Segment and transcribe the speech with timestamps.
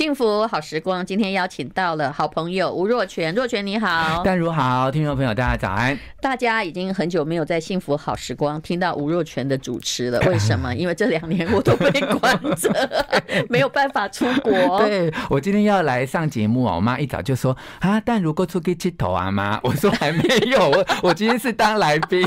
[0.00, 5.94] 幸福好时光，今天邀请到了好朋友吴若泉，若泉你好，淡如好，听众朋友大家早安。
[6.22, 10.74] 大家已经很久没有在幸福好时光听到吴若泉的主持了， 为什么？
[10.74, 13.04] 因为这两年我都被关着，
[13.50, 14.78] 没有办法出国。
[14.78, 22.26] 对，我今天要来上节目啊，我妈一早就说啊，淡如过出去剃头啊妈， 我说还没有，我我今天是当来宾，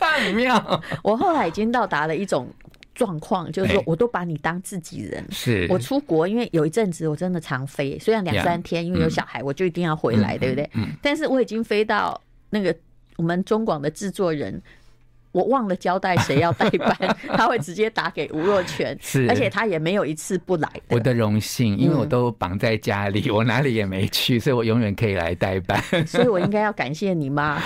[0.00, 0.80] 太妙。
[1.02, 2.48] 我后来已经到达了一种。
[2.94, 5.24] 状况就是说，我都把你当自己人。
[5.30, 10.70] 是，我出国，因为有一阵子我真的常飞，虽然两三天，因为有小孩，我就一定要回来，对不对？
[11.00, 12.74] 但是我已经飞到那个
[13.16, 14.60] 我们中广的制作人，
[15.32, 16.96] 我忘了交代谁要代班，
[17.34, 20.68] 他会直接打给吴若全，是，而且他也没有一次不来。
[20.88, 25.82] 我的荣幸，因为我都绑在家里，我哪里也没去，所以我永远可以来代班。
[26.06, 27.60] 所以我应该要感谢你妈。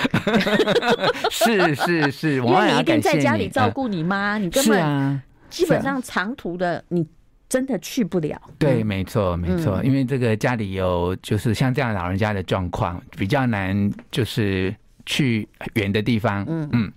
[1.31, 5.21] 是是是， 我因为你一定在家里照顾你妈，你根本。
[5.49, 7.07] 基本上长途的你
[7.49, 8.39] 真的去不了。
[8.59, 14.75] 对，没错，没错，因为这个家里有就是像这样老人家的状况，比较难，就是
[15.07, 16.45] 去远的地方。
[16.49, 16.93] 嗯嗯。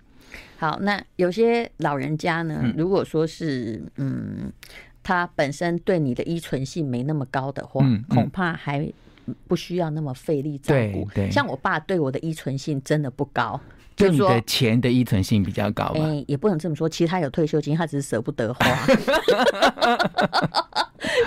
[0.60, 4.52] 好，那有些老人家呢，如果说是嗯，
[5.02, 8.92] 他本身对你的依存性没那么高的话，恐怕还
[9.48, 11.10] 不需要那么费力照顾。
[11.16, 13.60] 对，像我爸对我的依存性真的不高。
[14.00, 16.00] 就你的钱的依存性比较高吧？
[16.04, 16.88] 哎，也不能这么说。
[16.88, 18.66] 其实他有退休金，他只是舍不得花。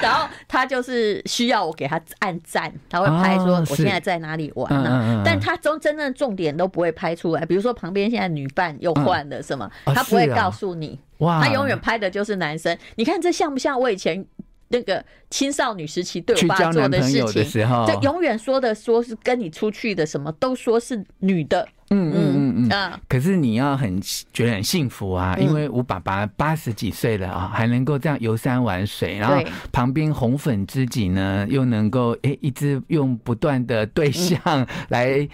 [0.01, 5.23] 然后他就是需要我给他按赞，他会拍说我现在在哪里玩呢？
[5.25, 7.45] 但他中真正重点都不会拍出来。
[7.45, 10.99] 比如说旁边现在女伴又换了什么，他不会告诉你。
[11.19, 12.77] 哇，他永远拍的就是男生。
[12.97, 14.25] 你看这像不像我以前
[14.69, 17.45] 那个青少女时期对我爸做的事情？
[17.87, 21.69] 就永远说的说是跟你出去的什么都说是女的。
[21.93, 22.99] 嗯嗯嗯嗯啊！
[23.09, 24.01] 可是你要很
[24.33, 29.37] 觉得很幸福啊，因为我爸爸八十几岁了啊，还能够这样游山玩水，然后
[29.71, 35.29] 旁边红粉知己呢，又能够诶一直用不断的对象来。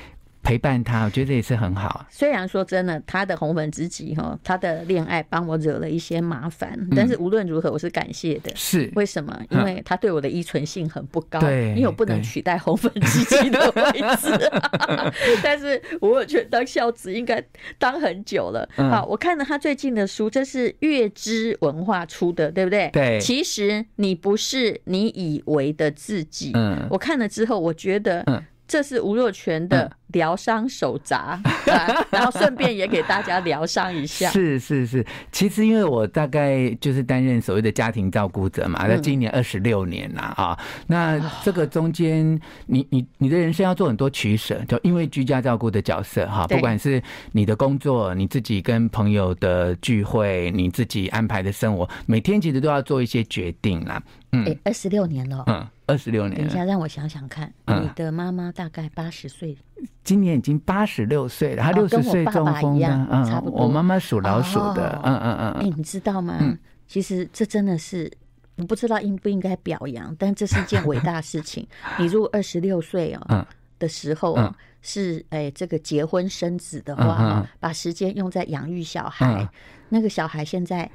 [0.48, 2.06] 陪伴他，我觉得也是很好。
[2.08, 8.50] 虽然说真的，他的红粉知己哈，他的恋爱帮我惹了一些麻烦，但是无论如何，我是感谢的。
[8.56, 9.38] 是为什么？
[9.50, 14.50] 因为他对我的依存性很不高，对，因为我不能取代红粉知己的位置。
[15.44, 17.44] 但是我觉得当孝子应该
[17.78, 18.66] 当很久了。
[18.74, 22.88] 好，我看了他最近的书，这是月之文化出的，对不对？
[22.90, 23.20] 对。
[23.20, 26.52] 其实你不是你以为的自己。
[26.54, 26.86] 嗯。
[26.88, 28.24] 我看了之后，我觉得，
[28.68, 31.40] 这是吴若权的疗伤手札，
[32.10, 34.30] 然后顺便也给大家疗伤一下。
[34.30, 40.58] 是是是，其实因为我大概就是担任所谓的家庭照顾者嘛，那今年二十六年了啊。
[40.86, 47.02] 那这个中间，你你你的人生要做很多取舍，就因为居家照顾的角色哈，不管是
[47.32, 54.02] 你的工作，你自己跟朋友的聚会，你自己安排的生活，每天其实都要做一些决定啦。
[54.32, 55.44] 嗯，二十六年了。
[55.46, 55.66] 嗯。
[55.88, 59.56] 二十六年，等一下让我想想看，你的妈妈大概八十岁，
[60.04, 63.62] 今年已经八十六岁了，她六十岁中风的，嗯，差不多。
[63.62, 65.52] 我妈妈属老鼠的，嗯嗯嗯。
[65.52, 66.38] 哎，你知道吗？
[66.86, 68.12] 其实这真的是，
[68.56, 71.66] 我不知道应不应该表扬，但这是一件伟大事情。
[71.98, 73.46] 你如果二十六岁哦
[73.78, 74.38] 的时候
[74.82, 79.48] 是哎这个结婚生子的话，把时间用在养育小孩，
[79.88, 80.90] 那个小孩现在。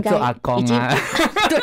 [0.00, 0.94] 做阿公啊，
[1.48, 1.58] 对，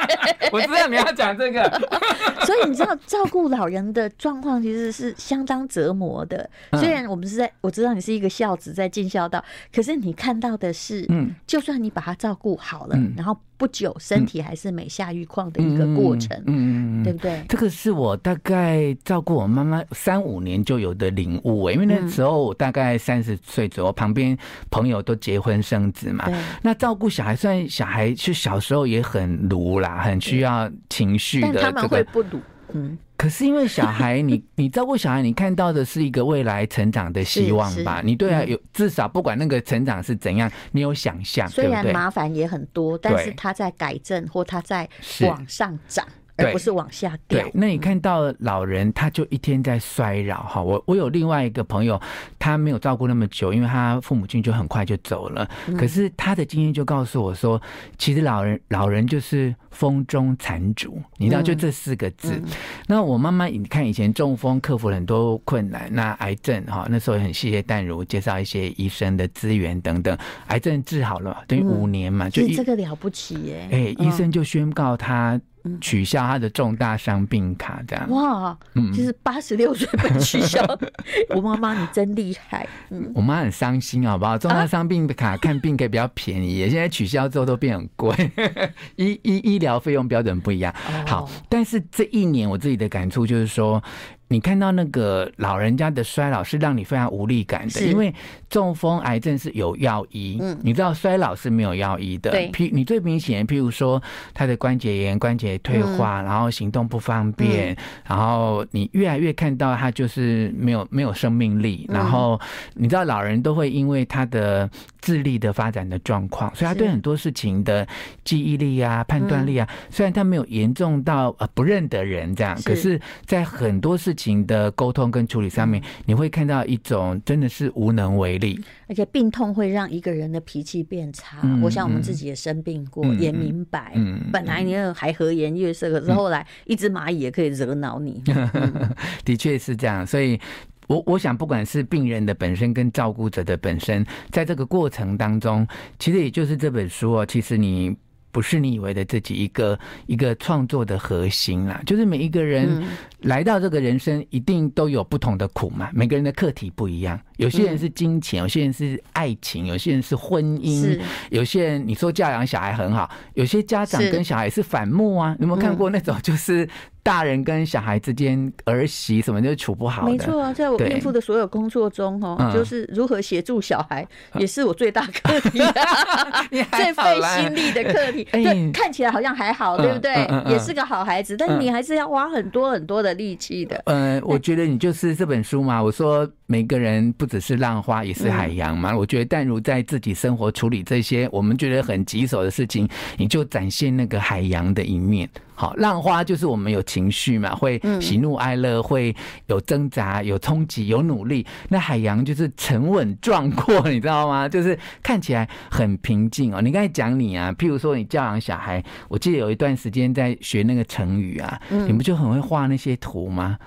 [0.52, 1.62] 我知道你要讲这个，
[2.46, 6.48] 所以你知道照顾老人的状况其实是相当折磨的。
[6.74, 9.44] 虽然我们是在，我知道你是一个孝子在尽孝道，
[9.74, 13.36] 可是你看到的是，嗯，就算你把他照顾好了，然后。
[13.56, 17.42] 不久，身体还是每下愈况的一个过程，嗯，对不对？
[17.48, 24.36] 这个是我大概照顾我妈妈三五年就有的领悟，欸，因为那时候我大概三十岁左右，旁边
[24.70, 26.28] 朋友都结婚生子嘛，
[26.62, 32.40] 那照顾小孩，虽然小孩是小时候也很鲁啦，很需要情绪的，但他们会不卢，
[32.76, 32.98] 嗯。
[33.16, 38.02] 可是因为小孩，你 你照顾小孩，你看到的是一个未来成长的希望吧？
[38.04, 41.48] 你对啊有至少不管那个成长是怎样，你有想象。
[41.48, 44.88] 虽然麻烦也很多，但是他在改正或他在
[45.22, 46.06] 往上涨。
[46.36, 47.40] 而不是往下掉。
[47.42, 50.62] 对，那你看到老人，他就一天在衰老哈。
[50.62, 52.00] 我我有另外一个朋友，
[52.38, 55.48] 他没有照顾那么久，因为他父母亲就很快就走了。
[55.78, 57.60] 可是他的经验就告诉我说，
[57.98, 62.40] 其实老人老人就是风中残烛，你知道就这四个字。
[62.86, 70.16] 那我妈妈，你看以前中风克服了很多困难，那癌症哈，那时候也很谢谢淡如介绍一些医生的资源等等，
[70.48, 73.68] 癌症治好了，等于五年嘛，就这个了不起耶。
[73.70, 75.40] 哎，医生就宣告他。
[75.80, 80.60] 取消他的重大伤病卡，这样哇，嗯，就是八十六岁被取消。
[81.34, 84.36] 我妈妈你真厉害，嗯，我妈很伤心，好不好？
[84.38, 88.14] 重大伤病卡看病可以比较便宜，啊、现在取消之后都变很贵，
[88.96, 90.74] 医医医疗费用标准不一样。
[91.06, 93.82] 好，但是这一年我自己的感触就是说。
[94.28, 98.12] 你看到那个老人家的衰老是让你非常无力感的，因为
[98.50, 102.30] 中风、癌症是有药医，嗯，你知道衰老是没有药医的。
[102.32, 104.02] 对，譬你最明显，譬如说
[104.34, 112.40] 他的关节炎、关节退化，然后行动不方便，然后你越来越看到他就是没有没有生命力，然后
[112.74, 114.68] 你知道老人都会因为他的
[115.00, 117.86] 智力的发展的状况，所以他对很多事情的
[118.24, 128.58] 记忆力啊、判断力啊，虽然他没有严重到呃不认得人这样，可是在很多事情的沟通跟处理上面，你会看到一种真的是无能为力，
[128.88, 131.38] 而且病痛会让一个人的脾气变差。
[131.44, 138.24] 嗯、我想我们自己也生病过，嗯、也明白，嗯、本来你还和颜悦色，可是后来一只蚂蚁也可以惹恼你。
[139.24, 140.40] 的确是这样，所以
[140.86, 145.66] 我我想，不管是病人的本身跟照顾者的本身，在这个过程当中，
[145.98, 147.94] 其实也就是这本书哦，其实你。
[148.36, 152.84] 不是你以为的自己一个一个创作的核心啦，就是每一个人
[153.20, 155.88] 来到这个人生，一定都有不同的苦嘛。
[155.94, 161.00] 每个人的课题不一样，有些人是金钱，有些人是爱情，有些人是婚姻，
[161.30, 165.34] 有些人你说教养小孩很好，有些家长跟小孩是反目啊。
[165.38, 166.68] 你有没有看过那种就是？
[167.06, 174.04] 大人跟小孩之间儿媳什么就处不好的，没错啊，在我孕妇的所有工作中，哈，就是如何协助小孩，
[174.40, 175.60] 也是我最大课题，
[176.50, 178.26] 最费心力的课题。
[178.32, 180.12] 对，看起来好像还好，对不对？
[180.50, 183.80] 也是个好孩子，但你还是要花很多很多的力气的。
[183.84, 185.80] 嗯，我觉得你就是这本书嘛。
[185.80, 188.96] 我说每个人不只是浪花，也是海洋嘛。
[188.96, 195.28] 我觉得淡如在自己生活处理这些我们觉得很棘手的事情，你就展现那个海洋的一面。
[195.56, 199.16] 好，浪花就是我们有情绪嘛，会喜怒哀乐，会
[199.46, 201.46] 有挣扎、有冲击、有努力。
[201.70, 204.46] 那海洋就是沉稳壮阔， 你知道吗？
[204.46, 206.60] 就是看起来很平静哦。
[206.60, 213.58] 你刚才讲你啊，譬如说你教养小孩，我记得有一段时间在学那个成语啊，你不就很会画那些图吗？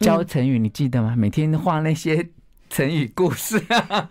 [0.00, 1.14] 教成语你记得吗？
[1.14, 2.26] 每天画那些
[2.70, 4.08] 成语故事啊。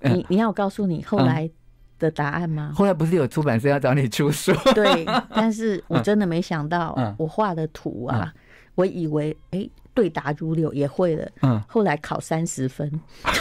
[0.00, 1.50] 你你要我告诉你后来。
[1.98, 2.72] 的答案吗？
[2.74, 4.52] 后来不是有出版社要找你出书？
[4.74, 5.04] 对，
[5.34, 8.32] 但是我真的没想到， 我画的图啊，
[8.74, 12.90] 我以为哎对答如流也会了，嗯，后来考三十分，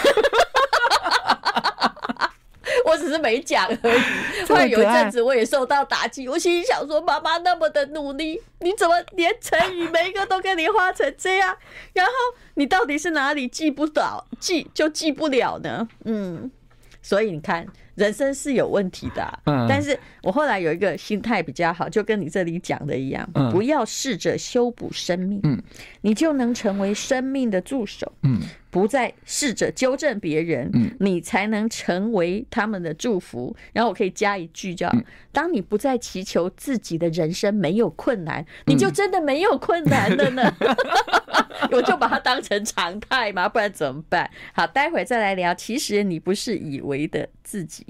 [2.85, 4.01] 我只是没讲而已。
[4.47, 11.55] 后来有一阵子我也受到打击，我心里想说：妈妈那么的努力，你怎么连成语每一个都跟你画成这样？
[11.93, 12.11] 然后
[12.53, 15.87] 你到底是哪里记不到，记就记不了呢？
[16.05, 16.49] 嗯，
[17.01, 17.67] 所以你看。
[17.95, 25.61] 人生是有问题的，啊，嗯，但是我后来有一个心态比较好，就跟你这里讲的一样，嗯，不要试着修补生命，嗯，
[26.01, 28.39] 你就能成为生命的助手，嗯。
[28.75, 30.69] 不再试着纠正别人，
[30.99, 33.55] 你才能成为他们的祝福。
[33.71, 34.91] 然后我可以加一句叫：
[35.31, 40.53] 当你不再祈求自己的人生没有困难，你就真的没有困难了呢。
[41.71, 44.29] 我就把它当成常态嘛，不然怎么办？
[44.53, 45.55] 好，待会再来聊。
[45.55, 47.87] 其实你不是以为的自己。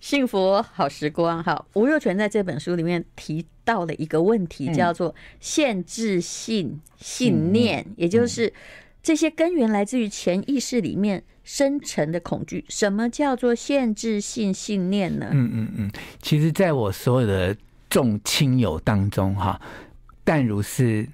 [0.00, 8.52] 幸福好时光，哈，吴若权在这本书里面提到了一个问题，叫做限制性信念，也就是
[9.02, 12.64] 这些根源来自于潜意识里面深层的恐惧。
[12.68, 15.30] 什么叫做限制性信念呢？
[15.32, 15.90] 嗯嗯嗯，
[16.22, 17.56] 其实，在我所有的
[17.90, 19.60] 众亲友当中，哈，
[20.22, 21.08] 但如是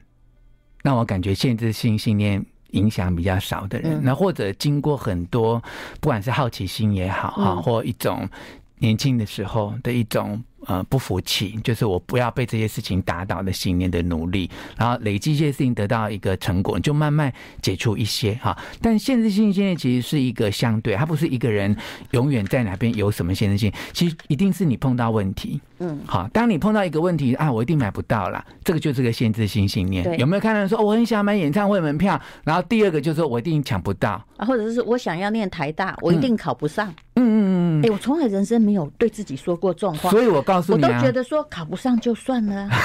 [0.82, 3.98] 让我感觉限制性信念影响比较少的人。
[4.04, 5.58] 那或者经过很多，
[6.02, 8.28] 不管是好奇心也好，哈，或一种。
[8.78, 10.42] 年轻的时候的一种。
[10.66, 18.56] 呃，不服气，就是我不要被这些事情打倒的信念的努力，然后累积一些事情得到一个成果，就慢慢解除一些哈。
[18.80, 21.76] 但限制性信念其实是一个相对，它不是一个人
[22.12, 30.02] 永远在哪边有什么限制性，其实一定是你碰到问题，嗯，好，当你碰到一个问题啊，我一定买不到啦，这个就是个限制性信念。
[30.04, 36.88] 对有没有看到人说、哦、我很想买演唱会门票，然后第二个就是说我一定抢不到，啊，或者是我想要念台大，我一定考不上。
[37.16, 40.53] 嗯嗯嗯嗯，哎、欸，我从来人生没有对自己说过这种话，所以我告。
[40.58, 42.68] 啊、我都觉得说考不上就算了。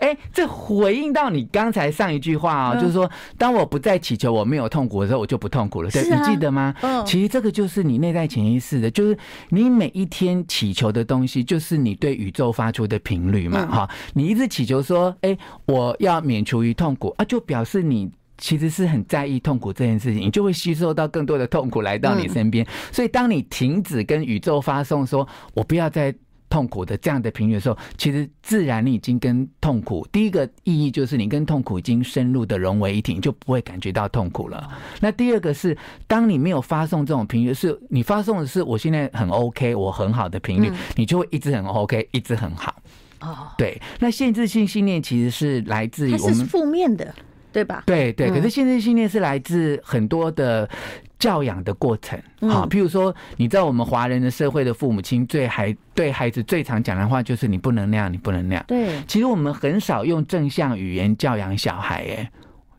[0.00, 5.90] 哎，这回应到你刚才上一句话哦，就是说，当我不再祈求我没有痛苦的时候，我就不痛苦了。
[5.90, 6.74] 对，你记得吗？
[7.06, 9.16] 其实这个就是你内在潜意识的，就是
[9.48, 13.64] 你每一天祈求的东西，就是你对宇宙发出的频率嘛。
[13.64, 18.10] 哈，你一直祈求说，哎，我要免除于痛苦啊，就表示你。
[18.44, 22.66] 其实是很在意痛苦这件事情，你就会吸收到更多的痛苦来到你身边。
[22.92, 26.14] 所以，当你停止跟宇宙发送说“我不要再”。
[26.50, 34.70] 痛苦的这样的频率的时候，其实自然你已经跟痛苦第一个意义就是你跟痛苦已经深入的融为一体，你就不会感觉到痛苦了。
[35.00, 42.76] 那第二个是，当你没有发送这种频率，是你发送的是我现在很 OK，我很好的频率，你就会一直很 OK，一直很好。
[43.20, 43.80] 哦，对。
[43.98, 47.12] 那限制性信念其实是来自于我们负面的，
[47.54, 47.84] 对吧？
[47.86, 48.28] 对对。
[48.28, 50.68] 可是限制性信念是来自很多的。
[51.16, 52.20] 教养的过程，
[52.50, 58.62] 好，譬如说，你知道我们华人的社会的父母亲最孩对孩子最常讲的话就是你不能那样，你不能那样。
[58.68, 62.30] 对，其实我们很少用正向语言教养小孩，哎。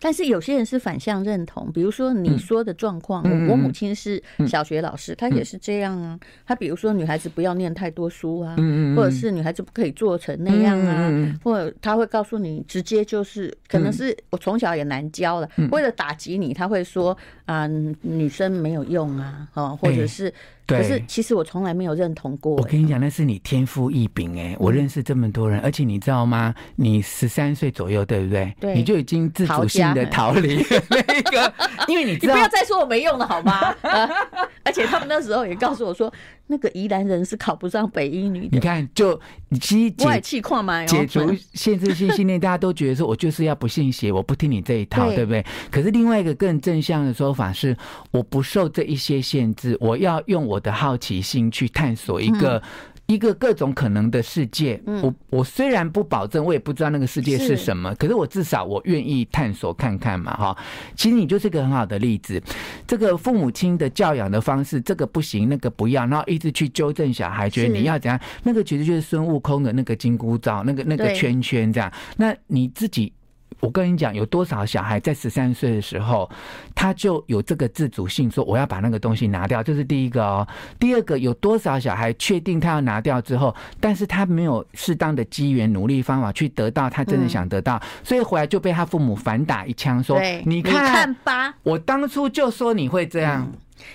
[0.06, 6.20] 但是有些人是反向认同，比如说你说的状况，嗯、我母亲是小学老师，她、嗯、也是这样啊。
[6.46, 17.12] 她比如说女孩子不要念太多书啊，嗯、或者是女孩子不可以做成那样啊，嗯、或者她会告诉你，直接就是可能是我从小也难教了，嗯、为了打击你，她会说
[17.46, 17.68] 啊、呃，
[18.02, 20.32] 女生没有用啊，哦，或者是。
[20.68, 22.56] 可是其实我从来没有认同过。
[22.56, 24.56] 我跟你讲，那是你天赋异禀哎！
[24.60, 26.54] 我认识这么多人，而且你知道吗？
[26.76, 28.56] 你十三岁左右，对不对？
[28.60, 31.54] 对，你就已经自主性的逃离那个，
[31.88, 33.76] 因为你知道，你不要再说我没用了好吗？
[34.68, 36.12] 而且他们那时候也告诉我说。
[36.48, 38.50] 那个宜兰人是考不上北一女的。
[38.52, 39.20] 你看，就
[39.60, 41.20] 其实外气矿嘛，解除
[41.56, 45.44] 限制性信念，大家都觉得说，我就是要不信邪，我不听你这一套，对不对？
[45.72, 47.76] 可是另外一个更正向的说法是，
[48.12, 52.62] 我不受这一些限制，我要用我的好奇心去探索一个。
[53.08, 60.58] 一个各种可能的世界，我我虽然不保证，我也不知道那个世界是什么，可是我至少我愿意探索看看嘛，哈。
[60.96, 62.42] 其实你就是个很好的例子，
[62.88, 71.92] 这个父母亲的教养的方式，这个不行，那个不要，然后一直去纠正小孩，觉得你要怎样，那个其实就是孙悟空的那个金箍罩，那个那个圈圈这样。
[72.18, 73.14] 那你自己。
[73.60, 76.30] 我跟你讲，有多少小孩在十三岁的时候，
[76.76, 80.48] 他就有这个自主性，说我要把那个东西拿掉，这是第一个哦。
[80.80, 93.52] 第二个，有多少小孩确定他要拿掉之后，但是他没有适当的机缘、努力方法去得到他真的想得到，所以回来就被他父母反打一枪，说：“你看吧，我当初就说你会这样。”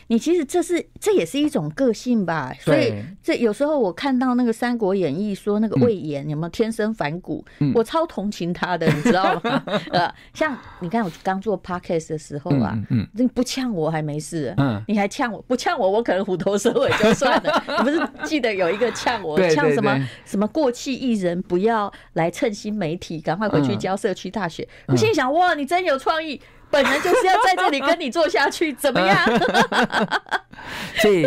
[0.09, 7.45] 你其实这是这也是一种个性吧，所以这有时候我看到那个《三国演义》说那个魏延有没有天生反骨，
[7.75, 9.63] 我超同情他的，你知道吗？
[9.93, 17.65] 呃，像你看我刚做 podcast 的时候啊，嗯，你不呛我还没事，嗯，你还呛我不呛我，我可能虎头蛇尾就算了。
[17.79, 24.67] 你不是记得有一个呛我呛什么什么过气艺人不要来蹭新媒体，赶快回去教社区大学。
[24.89, 26.41] 我心想哇，你真有创意。
[26.71, 29.19] 本人就是要在这里跟你做下去，怎么样？
[30.97, 31.27] 所以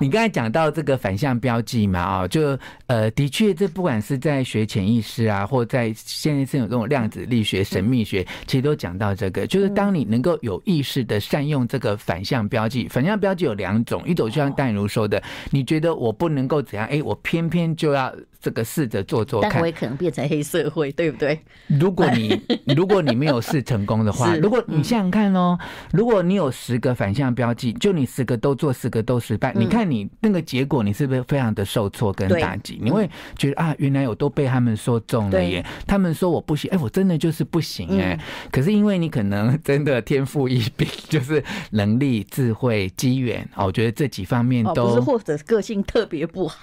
[0.00, 18.12] 你刚才讲到这个反向标记嘛，啊，就呃，的确，这不管是在学潜意识啊，或在现在是有这种量子力学、神秘学，其实都讲到这个，就是当你能够有意识的善用这个反向标记，反向标记有两种，一种就像戴如说的，你觉得我不能够怎样，哎，我偏偏就要。
[18.42, 21.38] 这个试着做做看，但我也可能变成黑社会，对不对？
[21.68, 22.38] 如果你
[22.74, 25.56] 如果你没有试成功的话，如果你想想看哦，
[25.92, 32.80] 如果你有十个反向标记，就你十个都做，十个都失败，你看你那个结果，你是不是非常的受挫跟打击？
[32.82, 33.08] 你会
[33.38, 35.64] 觉得啊，原来我都被他们说中了耶！
[35.86, 38.18] 他们说我不行，哎，我真的就是不行哎。
[38.50, 46.58] 可是因为你可能真的天赋异禀，就是能力、智慧、机缘，我觉得这几方面都不是，或者个性特别不好。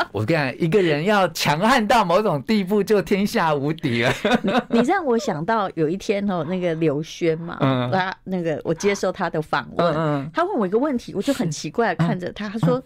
[0.12, 4.12] 我跟你讲，一个人要强悍到某种地步，就天下无敌了。
[4.70, 7.56] 你让我想到有一天哦，那个刘轩嘛，
[7.92, 12.82] 他那个我接受他的访问嗯，他问我一个问题，我就很奇怪看着他，他说。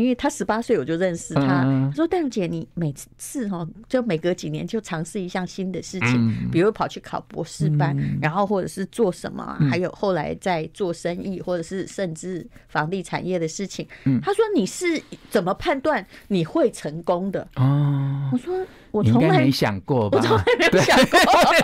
[0.00, 13.86] 因为他十八岁我就认识他，他说：“淡如姐，你每次哈就每隔几年就尝试一项新的事情，比如跑去考博士班，然后或者是做什么，还有后来在做生意，或者是甚至房地产业的事情。”
[14.22, 18.54] 他说：“你是怎么判断你会成功的？”哦，我说
[18.90, 21.18] ：“我从来没想过吧， 我从来没有想过。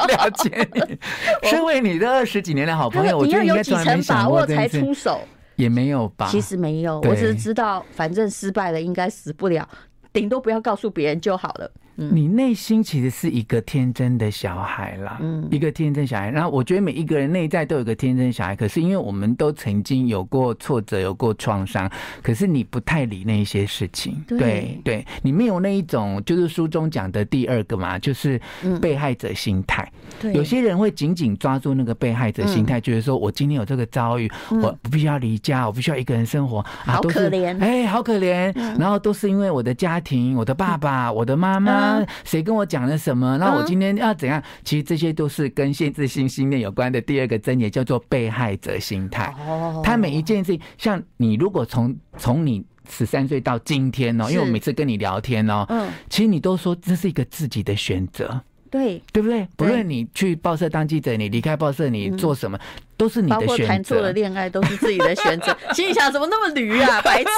[0.07, 0.99] 了解你，
[1.49, 5.21] 身为你的二十几年的好朋友，我觉得你应该从来没想过才出手。”
[5.57, 9.69] 也没有吧，其实没有，我只是知道，反正失败了应该死不了，
[10.13, 11.71] 顶多不要告诉别人就好了。
[11.97, 16.31] 你内心其实是一个天真的小孩啦，嗯，一个天真小孩。
[16.31, 21.91] 然后我觉得每一个人内在都有一个天真小孩，可是因为我们都曾经有过挫折，有过创伤，
[22.23, 24.79] 可是你不太理那些事情，对。
[24.85, 28.41] 对，你没有那一种就是书中讲的第二个嘛，就是
[28.81, 29.91] 被害者心态。
[30.21, 38.55] 对，有些人会紧紧抓住那个被害者心态，觉得说我今天有这个遭遇，我不必须要离家，我必须要一个人生活，好可怜，哎，好可怜。
[38.79, 41.86] 然后都是因为我的家庭，我的爸爸，我的妈妈。
[41.87, 42.07] 啊？
[42.25, 43.37] 谁跟我讲了什么？
[43.39, 44.43] 那我今天要怎样？
[44.65, 49.35] 其实这些都是跟限制性信念有关的第二个真言，叫做被害者心态。
[49.39, 58.41] 哦，他每一件事情，像你如果从从你十三岁到今天哦，因为我每次跟你聊天哦，嗯，其实你都说这是一个自己的选择。
[58.69, 59.47] 对，对不对？
[59.57, 62.61] 不论你去报社当记者，你离开报社，你做什么，嗯、
[62.97, 63.47] 都是你的选择。
[63.47, 65.57] 包括谈错了恋爱，都是自己的选择。
[65.73, 67.31] 心里想，怎么那么驴啊，白痴！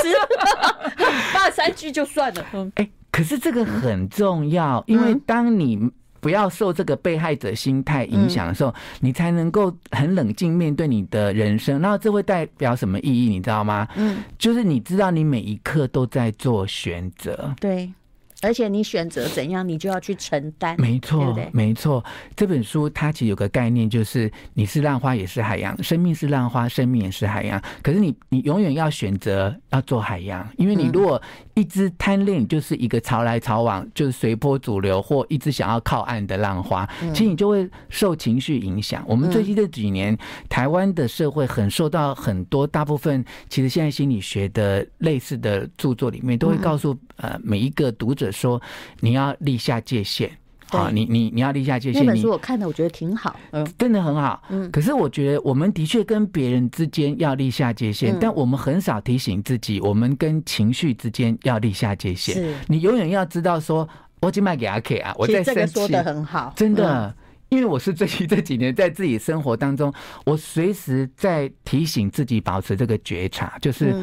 [1.34, 2.44] 骂三句就算了。
[2.76, 11.80] 哎、欸，可是这个很重要，因为当你不要受这个被害者心态影响的时候，嗯、你才能够很冷静面对你的人生。
[11.80, 13.28] 然后这会代表什么意义？
[13.28, 13.86] 你知道吗？
[13.96, 17.54] 嗯，就是你知道你每一刻都在做选择。
[17.60, 17.92] 对。
[18.40, 20.76] 而且你选择怎样，你就要去承担。
[20.78, 22.04] 没错，没错。
[22.36, 27.60] 这本书它其实有个概念，就是你是浪花也是海洋，生命是浪花，生命也是海洋。
[27.82, 31.20] 可是你，你永远要选择要做海洋，因为你如果
[31.54, 39.04] 一直贪恋，就是一个潮来潮往，就是随波逐流，或一直想要靠岸的浪花，其实你就会受情绪影响。
[39.08, 40.16] 我们最近这几年，
[40.48, 48.27] 台湾的社会很受到很多，大部分其实现在心理学的类似的著作里面，都会告诉呃每一个读者。
[48.32, 48.60] 说
[49.00, 50.30] 你要立下界限，
[50.66, 52.04] 好，你你你要立下界限。
[52.04, 54.70] 那本书我看的，我觉得挺好，嗯，真的很好，嗯。
[54.70, 62.34] 可是我觉得，我们的确跟别人之间要立下界限，但我们很少提醒自己，我们跟情绪之间要立下界限。
[62.34, 63.88] 是，你永远要知道说，
[64.20, 65.54] 我今卖给阿 K 啊，我在生气。
[65.54, 67.14] 这个说的很好，真的，
[67.48, 69.90] 因为我是最近这几年在自己生活当中，
[70.26, 73.94] 我随时在提醒自己保持这个觉察，就是。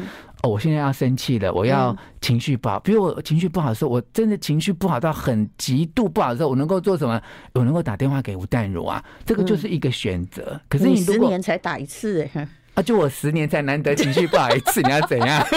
[0.42, 2.78] 哦，我现在要生气了，我要情绪不好。
[2.80, 7.20] 比如我情绪不好的时候，我真的情绪不好到很极度不好的时候，我能够做什么？
[7.54, 10.60] 我能够打电话给吴淡如啊，这个就是一个选择。
[10.68, 15.46] 可是你十年才打一次，哎，啊，就我十年才难得情绪不好一次， 你要怎样？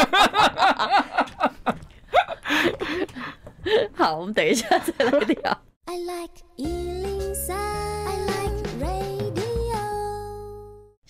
[3.93, 5.61] 好，我们等一下再来聊。
[5.85, 6.33] I like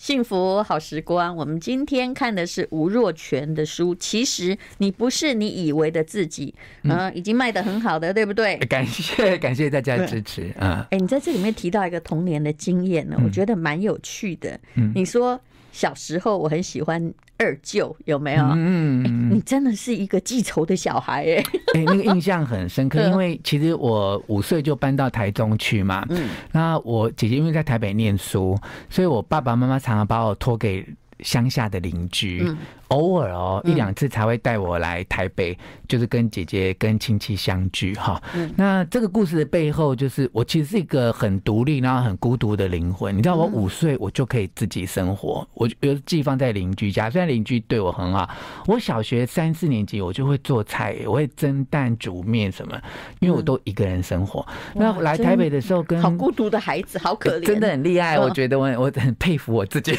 [0.00, 3.94] 幸福好时光，我们今天看的是吴若权的书。
[3.96, 6.54] 其实你不是你以为的自己，
[6.84, 8.56] 嗯，已经卖的很好的，对不对？
[8.60, 10.88] 感谢感谢大家的支持啊！
[10.90, 14.58] 哎，你在这里面提到一个童年的经验呢，我觉得蛮有趣的。
[14.76, 15.38] 嗯，你说。
[15.72, 18.44] 小时候我很喜欢二舅，有没有？
[18.54, 21.44] 嗯、欸，你真的是一个记仇的小孩 哎、欸！
[21.74, 26.04] 哎、欸，那个印象很深刻， 因为其实我五岁就搬到台中去嘛。
[26.10, 30.86] 嗯，那我姐姐因为在台北念书，所以我爸爸妈妈常常把我托给
[31.20, 32.42] 乡下的邻居。
[32.44, 32.56] 嗯
[32.90, 35.56] 偶尔哦，一两次才会带我来台北，
[35.88, 38.20] 就是跟姐姐跟亲戚相聚哈。
[38.56, 43.16] 那这个故事的背后，就是我其实是一个很独立，然后很孤独的灵魂。
[43.16, 48.28] 你知道，我五岁我就可以自己生活，我比如寄放在邻居家，虽然邻居对我很好。
[48.66, 52.76] 我小学三四年级，我就会做菜，我会蒸蛋、煮面什么，
[53.20, 54.44] 因为我都一个人生活。
[54.74, 58.18] 那来台北的时候，跟好孤独的孩子，好可怜，真的很厉害。
[58.18, 59.96] 我觉得我我很佩服我自己。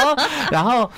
[0.52, 0.90] 然后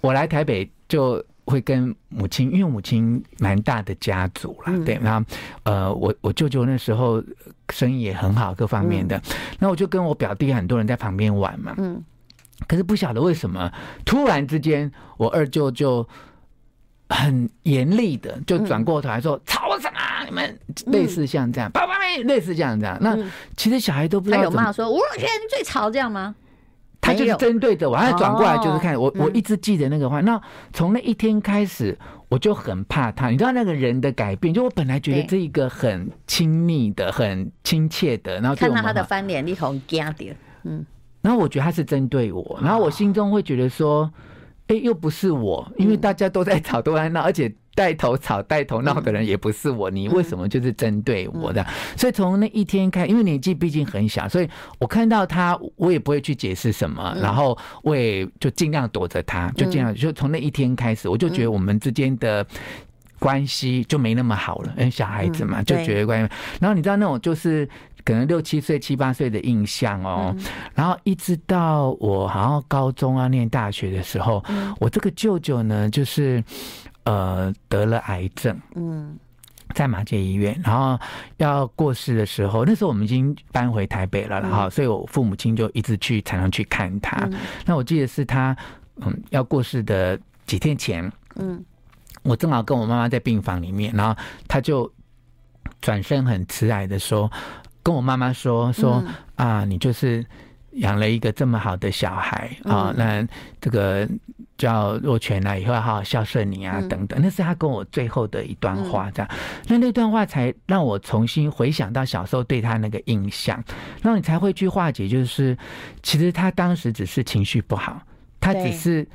[0.00, 0.68] 我来台北。
[0.90, 5.26] 就会跟母亲，因为母亲蛮大的家族了，嗯、对，然后
[5.62, 7.22] 呃，我我舅舅那时候
[7.70, 9.22] 生意也很好，各方面的，嗯、
[9.60, 12.04] 那我就跟我表弟很多人在旁边玩嘛，嗯，
[12.66, 13.72] 可是不晓得为什么，
[14.04, 16.06] 突然之间，我二舅就
[17.08, 19.98] 很严厉的就转过头来说：“嗯、吵什么？
[20.26, 23.16] 你们类似像这样，爸爸们类似这样这样。”那
[23.56, 26.34] 其实小孩都不知道，他有骂说：“吴若权最吵这样吗？”
[27.00, 29.12] 他就是针对着我，他转过来就是看我。
[29.16, 30.20] 我一直记得那个话。
[30.20, 30.40] 那
[30.72, 33.30] 从那一天开始，我就很怕他。
[33.30, 40.34] 你知道那个人的改变，就我本来觉得这一个很亲密的、很亲切的，然后看到他的翻脸，你很惊掉。
[40.64, 40.84] 嗯，
[41.22, 44.12] 然后我觉得他是针对我，然后我心中会觉得说，
[44.66, 47.52] 哎，又不是我，因为大家都在吵，都在闹，而且。
[47.74, 51.64] 带头吵、带头闹的人也不是我，你为什么就是针对我的？
[51.96, 62.44] 所以从那一天开，因为年纪毕竟很小，所以我看到他，我也不会去解释什么，然后我也就尽量躲着他，就尽量就从那一天开始，我就觉得我们之间的
[63.18, 64.74] 关系就没那么好了。
[64.76, 66.30] 因为，小孩子嘛，就觉得关系。
[66.60, 67.66] 然后你知道那种就是
[68.04, 70.36] 可能六七岁、七八岁的印象哦，
[70.74, 74.44] 然后一直到我好像高中啊、念大学的时候，
[74.80, 76.42] 我这个舅舅呢，就是。
[77.10, 79.18] 呃，得了癌症，嗯，
[79.74, 80.96] 在马偕医院，然后
[81.38, 87.16] 要过世的时候，那时候我们已经搬回台北了，然后，所以我父母亲就一直去，常常去看他。
[87.24, 87.32] 嗯、
[87.66, 88.56] 那我记得是他，
[89.00, 91.64] 嗯，要过世的几天前，嗯，
[92.22, 94.14] 我正好跟我妈妈在病房里面，然后
[94.46, 94.88] 他就
[95.80, 97.28] 转身很慈爱的说，
[97.82, 100.24] 跟我妈妈说说、嗯、啊，你就是
[100.74, 103.26] 养了一个这么好的小孩啊，那
[103.60, 104.08] 这个。
[104.60, 107.18] 叫若泉啊，以后要好好孝顺你啊，等等。
[107.22, 109.30] 那是他跟我最后的一段话，这样。
[109.66, 113.56] 那那段话才让我重新回想到小时候对他那个印象，
[114.02, 115.56] 然后你才会去化解，就是
[116.02, 118.02] 其实他当时只是情绪不好，
[118.38, 119.08] 他只是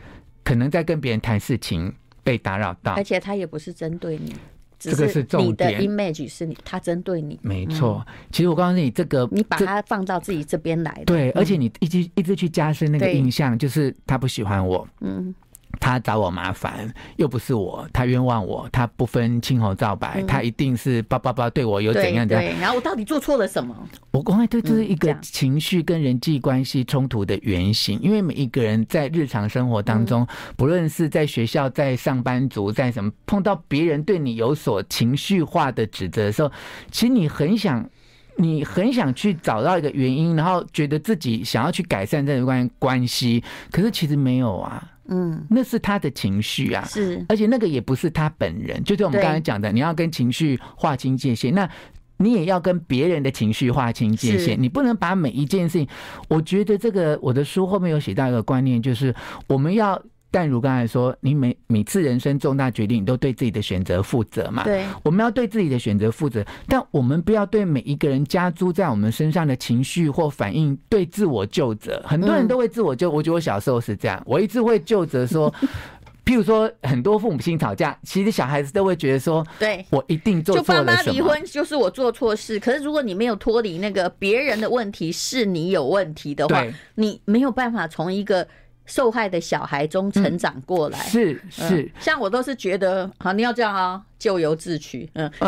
[0.44, 4.36] 可能在跟别人谈事情被打扰到，而且他也不是针对你。
[4.80, 5.82] 这个是重点。
[5.82, 7.40] 你的 image 是你，他针对你。
[7.42, 11.04] 没错，其实我告诉你，这个你把它放到自己这边来。
[11.06, 14.88] 对，而且你一直一直去加深那个印象，就是他不喜欢我。
[15.02, 15.34] 嗯。
[15.80, 22.60] 他找我麻烦，又不是我，他冤枉我，他不分青红皂白，嗯、他一定是叭叭叭对我有怎样怎样。
[22.60, 23.76] 然后我到底做错了什么？
[24.12, 36.52] 我刚才这就是一个情绪跟人际关系冲突的原型，因为每一个人在日常生活当中，不论是在学校、在上班族、在什么，碰到别人对你有所情绪化的指责的时候，
[36.92, 37.90] 其实你很想，
[38.38, 44.92] 你很想去找到一个原因，然后觉得自己想要去改善这段关系，可是其实没有啊。
[45.08, 51.70] 嗯，那是他的情绪啊，是，而且那个也不是他本人，就是我们刚才讲的，你要跟情绪划清界限，那
[52.18, 55.88] 你也要跟别人的情绪划清界限，你不能把每一件事情，
[56.28, 59.14] 我觉得这个我的书后面有写到一个观念，就是
[59.48, 60.02] 我们要。
[60.36, 64.66] 但如刚才说，你每每次人生重大决定，你都对自己的选择负责嘛？
[64.66, 72.04] 对，我们要对自己的选择负责，但我们不要对每一个人加诸在我们身上的情绪或反应对自我救责。
[72.06, 75.50] 很多人都会自我究，我觉得我小时候是这样，我一直会救责说，
[76.26, 80.92] 譬如说很多父母亲吵架，其实小孩子都会觉得说，对我一定做错了什么。
[80.92, 86.62] 就爸妈离婚就是我做错事，可是如果你没有脱离那个别人的问题是你有问题的话，
[86.96, 88.46] 你没有办法从一个。
[88.86, 95.32] 受害的小孩中成长过来，嗯、是是、嗯，像我都是觉得，好，你要这样啊，咎由自取，嗯。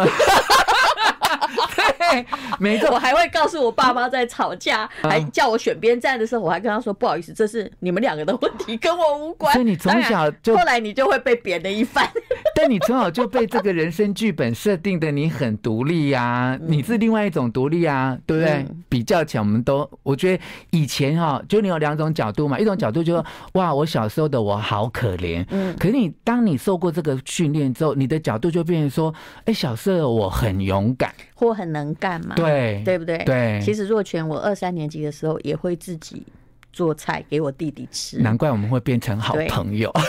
[1.97, 2.25] 对，
[2.59, 12.09] 没错，我还会告诉我爸妈在吵架，还叫我选边站的时候，我还跟他说：“不好意思，这是你们两个的问题，跟我无关。”所以你从小就后来你就会被贬了一番。
[12.55, 18.65] 但你从小就被这个人生剧本设定的你很独立呀，你是另外一种独立啊，对不对？
[18.89, 29.13] 比较起来，我们都我觉得以前哈，就你有两种角度嘛，一种角度就是说哇，我小时候的我好可怜，嗯，可是你当你受过这个训练之后，你的角度就变成说，
[29.45, 31.13] 哎，小时候的我很勇敢。
[31.39, 32.33] 或很能干嘛？
[32.35, 33.19] 对，对不对？
[33.25, 33.61] 对。
[33.63, 36.25] 其实若泉，我二三年级的时候也会自己
[36.73, 38.17] 做菜给我弟弟吃。
[38.17, 39.93] 难怪我们会变成好朋友。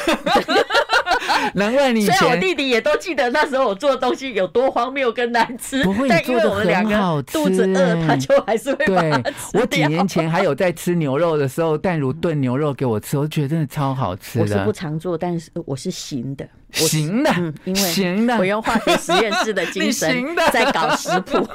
[1.54, 9.60] 难怪你，虽然我弟弟也都记得那时候我做的东西有多荒谬跟难吃，不会，但因为我们两个肚子饿，他就还是会把它吃掉。
[9.60, 14.44] 我几年前还有在吃牛肉的时候，淡如炖牛肉给我吃，我觉得真的超好吃的。
[14.44, 17.30] 我是不常做，但是我是行的，行的，
[17.64, 21.46] 因为行的，我用化学实验室的精神 在搞食谱。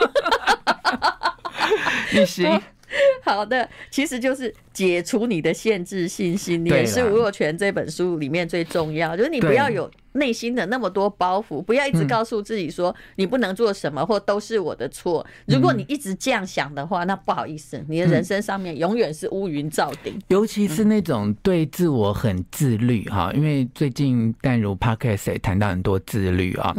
[2.12, 2.62] 你行。
[3.24, 9.16] 好的，其实就是解除你的限制信心，也，是吴若权这本书里面最重要。
[9.16, 15.26] 就是你不要有内心的那么多包袱，不要一直告诉自己说你不能做什么或都是我的错。
[15.48, 20.20] 如果你一直这样想的话，那不好意思，你的人生上面永远是乌云罩顶。
[20.28, 26.76] 尤其是那种对自我很自律哈，因为最近淡如 Podcast 也谈到很多自律啊。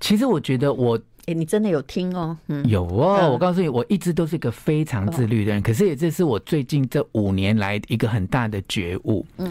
[0.00, 0.98] 其实我觉得我。
[1.32, 2.36] 欸、你真的有听哦？
[2.48, 3.30] 嗯，有哦。
[3.30, 9.24] 我告诉你，我一直都是一个非常自律的人，可是也这是我最近这五年来一个很大的觉悟。
[9.38, 9.50] 嗯，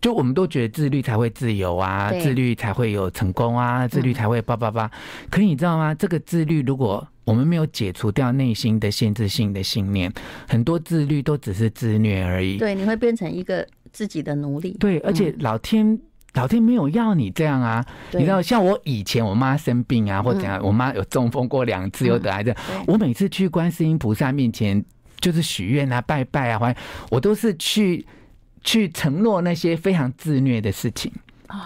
[0.00, 4.90] 就我们都觉得自律才会自由啊，自律才会有成功啊，自律才会叭叭叭。
[5.30, 5.94] 可你知道吗？
[5.94, 10.12] 这个自律，如果我们没有解除掉内心的限制性的信念，
[10.48, 12.56] 很多自律都只是自虐而已。
[12.56, 14.76] 对，你会变成一个自己的奴隶。
[14.80, 15.98] 对，而且老天。
[16.34, 17.84] 老天没有要你这样啊！
[18.12, 22.54] 你知道，像我以前我妈生病啊，或怎样，我妈有中风过两次，又得癌症。
[22.86, 24.84] 我每次去观世音菩萨面前，
[25.20, 26.74] 就是许愿啊、拜拜啊，
[27.10, 28.06] 我都是去
[28.62, 31.10] 去承诺那些非常自虐的事情。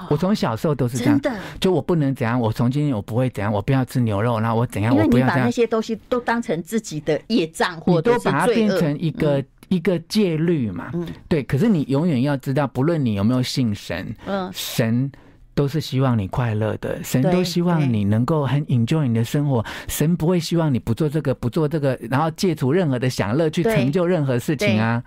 [0.09, 1.21] 我从小时候都是这样，
[1.61, 5.39] 就我不能怎样，我从今天我不会怎样，我不要吃牛肉，然后我怎样，我不要这样。
[5.41, 9.45] 把那些东西都当成自己的业障，或者都把它变成一个。
[9.73, 11.43] 一个戒律嘛，嗯，对。
[11.43, 15.11] 可是你永远要知道，不论你有没有信神，嗯，神
[15.55, 25.03] 都是希望你快乐的，神都希望你能够很 enjoy 你的生活，神不会希望你不做这个，不做这个，然后借助任何的享乐去成就任何事情啊。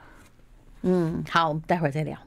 [0.81, 2.17] 嗯，好，我们待会儿再聊。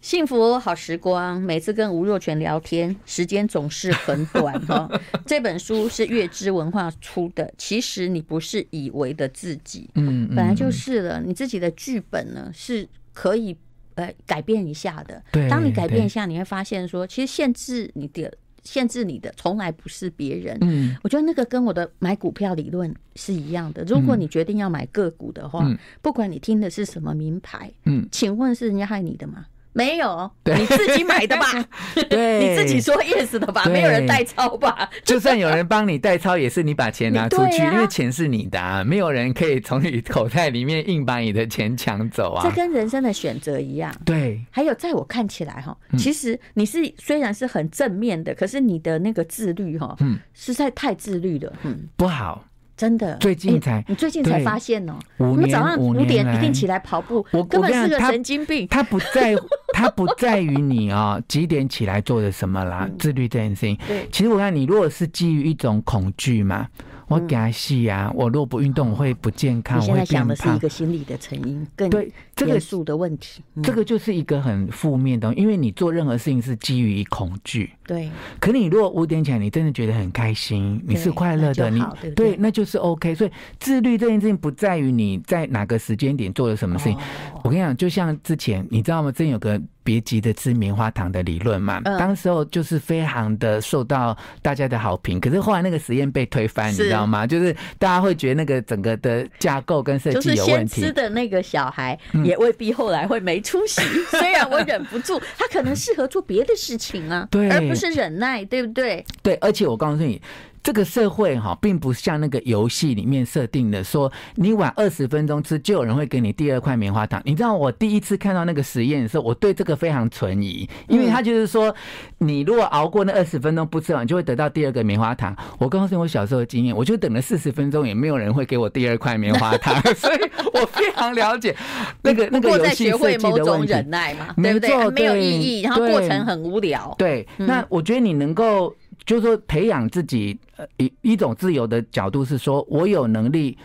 [0.00, 4.88] 幸福好时光，每次跟吴若权聊天，时间总是很短哈。
[5.26, 11.20] 这本书是月之文化出的，其实你不是以为的自己，嗯，本来就是了。
[11.20, 13.56] 你自己的剧本呢，是可以
[13.96, 15.20] 呃改变一下的。
[15.32, 18.32] 对，当你改变一下，你会发现说，其实限制你的
[18.62, 20.56] 限制你的从来不是别人。
[20.60, 23.82] 嗯，我觉得那个跟我的买股票理论是一样的。
[23.82, 25.68] 如果你决定要买个股的话，
[26.00, 29.44] 不管你听的是什么名牌，嗯，请问是人家害你的吗？
[29.72, 31.46] 没有，你自己买的吧？
[32.10, 33.64] 对，你自己说 yes 的吧？
[33.66, 34.88] 没有人代操吧？
[35.04, 42.42] 就算有人帮你代操，也是你把钱拿出去，因为钱是你的，啊，没有人可以从你口袋里面硬把你的钱抢走啊！
[42.42, 43.94] 这跟人生的选择一样。
[44.04, 52.44] 对，还有在我看起来哈，其实你是虽然是很正面的，可是你的那个自律哈，嗯，实在太自律了，嗯，不好。
[52.78, 58.66] 真的，最近才你最近才发现哦，我们早上五点一定起来跑步，我根本是个神经病。
[58.68, 59.36] 他不在，
[59.74, 63.76] 他不在于你啊几点起来做的什么啦，自律这件事情。
[63.88, 66.68] 对，其实我看你如果是基于一种恐惧嘛。
[67.08, 68.12] 我给他戏啊！
[68.14, 70.06] 我如果不运动，我会不健康，我会变胖。
[70.06, 73.42] 现在想的是一个心理的成因，更对这个数的问题。
[73.62, 77.70] 这个就是一个很负面的，因为你做任何事情是基于恐惧。
[77.86, 78.10] 对。
[78.38, 81.82] 可你如果五点起来，你真的觉得很开心，你是快乐的，你
[82.14, 83.14] 对，那就是 OK。
[83.14, 86.98] 所以自律这件事情不在于你在哪个时间点做了什么事情。
[87.42, 89.10] 我跟你讲，就像之前你知道吗？
[89.10, 89.60] 真有个。
[89.88, 95.18] 别急的吃棉花糖的理论嘛，当时候就是非常的受到大家的好评。
[95.18, 97.26] 可是后来那个实验被推翻，你知道吗？
[97.26, 100.74] 就是大家会觉得那个整个的架构跟设计有问题。
[100.74, 103.80] 就是先吃的那个小孩也未必后来会没出息。
[104.12, 109.02] 虽然我忍不住，他可能适合做别的事情啊，对，而不是忍耐，对不对？
[109.22, 110.20] 对，而且我告诉你。
[110.62, 117.20] 这个社会哈，并不像那个游戏里面设定的，说你晚二十分钟吃，就有人会给你第二块棉花糖。
[117.24, 121.74] 你知道我第一次看到那个实验的时候，我对这个非常存疑，因为他就是说，
[122.18, 125.36] 你如果熬过那二十分钟不吃完，就会得到第二个棉花糖。
[125.58, 130.18] 我告诉你我小时候的经验，我就等了四十分钟，也没有人会给我第二块棉花糖， 所以
[130.52, 131.54] 我非常了解
[132.02, 133.72] 那个那个游戏设计的问题。
[133.72, 134.90] 忍耐嘛，对不对？
[134.90, 136.94] 没有意义，然后过程很无聊。
[136.98, 138.74] 对，那我觉得你能够。
[139.04, 143.56] 就是说，培养自己呃一一种自由的角度是说，我有能力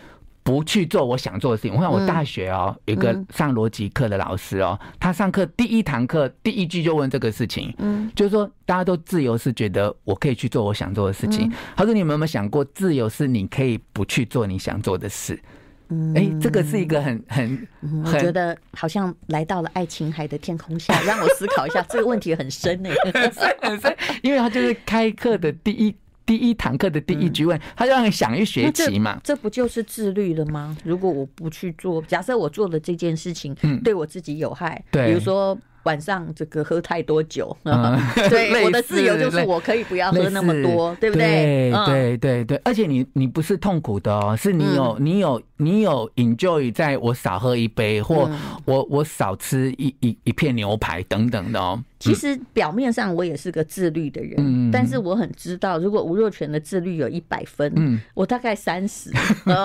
[0.42, 1.74] 不去做我想做的事情。
[1.74, 11.50] 我看我大学哦，有个上逻辑课的老师哦，他上课第一堂课第一句就问这个事情，嗯，就是说大家都自由是觉得我可以去做我想做的事情。
[11.76, 15.38] 他说，你们有没有想过，自由是你可以不去做你想做的事？
[16.14, 17.68] 哎、欸，这个是一个很很，
[18.04, 25.94] 我觉得好像来到了爱琴海的天空下，让我思考一下这个问题很深呢，很深很深，因为他就是开课的第一
[26.24, 29.20] 第一堂课的第一句问，他就让你想一学期嘛。
[29.22, 30.76] 这，这不就是自律了吗？
[30.84, 35.56] 如果我不去做，假设我做的这件事情对我自己有害，对，比如说。
[35.84, 41.70] 晚上这个喝太多酒， 嗯、 对，我的自由就是我可以不要喝那么多，对不对？
[41.70, 48.30] 对对对对，而且你你不是痛苦的哦，是你有、嗯、你有你有 enjoy 在我少喝一杯，或
[48.64, 51.82] 我我少吃一一一片牛排等等的哦。
[52.04, 59.10] 其实表面上我也是个自律的人，嗯、但是我很知道，如果吴若权的自律有一百分，嗯、我大概三十。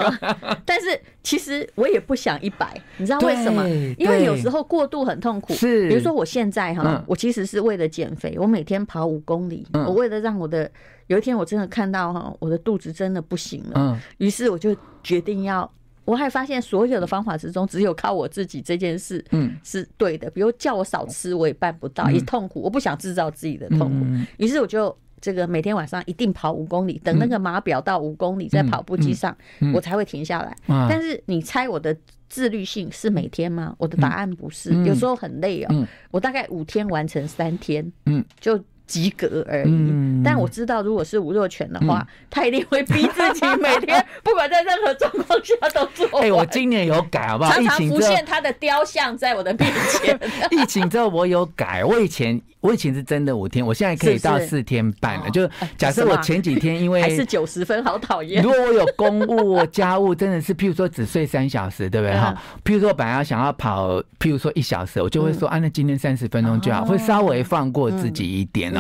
[0.66, 3.68] 但是其实我也不想一百，你知道为什么？
[3.98, 5.54] 因为有时候过度很痛苦。
[5.54, 10.72] 是，比如说我现在哈，嗯、我其实是为了减肥，我每天跑五公里，嗯、我为了让我的
[11.08, 14.74] 有一天我真的看到哈，我的肚子真的不行了，于、嗯、是我就
[15.04, 15.70] 决定要。
[16.10, 20.28] 我还发现所有的方法之中，只有靠我自己这件事，嗯，是对的。
[20.32, 24.06] 比如叫我少吃，我也办不到，一痛苦，我不想制造自己的痛苦。
[24.38, 29.38] 于是我就这个每天晚上一定跑五公里，等那个码表到五公里，在跑步机上，
[29.72, 30.56] 我才会停下来。
[30.66, 31.96] 但是你猜我的
[32.28, 33.76] 自律性是每天吗？
[33.78, 35.88] 我的答案不是，有时候很累哦。
[36.10, 38.60] 我大概五天完成三天，嗯，就。
[38.90, 46.20] 及格而已，但我知道，如果是吴若权的话，他一定会逼自己每天， 不管在任何状况下都做。
[46.20, 47.52] 哎，我今年有改，好不好？
[47.54, 50.20] 常常浮现他的雕像在我的面前。
[50.50, 55.30] 疫情之后我有改，我以前我以前是真的五天，我现在可以到四天半了。
[55.30, 55.48] 就
[55.78, 58.42] 假设我前几天因为还是九十分，好讨厌。
[58.42, 62.36] 如果我有公务家务，真的是譬如说只睡三小时，对不对哈？
[62.66, 68.74] 譬如说本来要想要跑，譬如说一小时，我就会说啊，那今天三十分钟就好，会稍微放过自己一点。